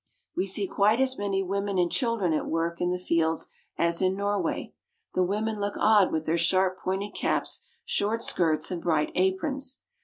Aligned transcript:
We 0.35 0.47
see 0.47 0.65
quite 0.67 0.99
as 0.99 1.19
many 1.19 1.43
women 1.43 1.77
and 1.77 1.91
children 1.91 2.33
at 2.33 2.47
work 2.47 2.81
in 2.81 2.89
the 2.89 2.97
fields 2.97 3.49
as 3.77 4.01
in 4.01 4.15
Norway. 4.15 4.73
The 5.13 5.21
women 5.21 5.59
look 5.59 5.75
odd 5.77 6.11
with 6.11 6.25
their 6.25 6.39
sharp 6.39 6.79
pointed 6.79 7.13
caps, 7.13 7.69
short 7.85 8.23
skirts, 8.23 8.71
and 8.71 8.81
bright 8.81 9.11
aprons. 9.13 9.81